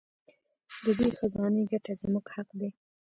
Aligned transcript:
د 0.83 0.85
دې 0.99 1.07
خزانې 1.17 1.63
ګټه 1.71 1.93
زموږ 2.01 2.25
حق 2.35 2.49
دی. 2.59 2.69